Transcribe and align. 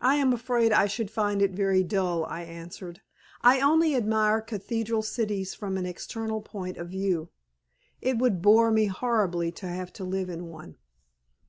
"I 0.00 0.16
am 0.16 0.32
afraid 0.32 0.72
I 0.72 0.86
should 0.86 1.08
find 1.08 1.40
it 1.40 1.52
very 1.52 1.84
dull," 1.84 2.24
I 2.24 2.42
answered. 2.42 3.00
"I 3.42 3.60
only 3.60 3.94
admire 3.94 4.40
cathedral 4.40 5.02
cities 5.02 5.54
from 5.54 5.78
an 5.78 5.86
external 5.86 6.40
point 6.42 6.78
of 6.78 6.88
view. 6.88 7.28
It 8.00 8.18
would 8.18 8.42
bore 8.42 8.72
me 8.72 8.86
horribly 8.86 9.52
to 9.52 9.68
have 9.68 9.92
to 9.92 10.04
live 10.04 10.28
in 10.30 10.46
one." 10.46 10.78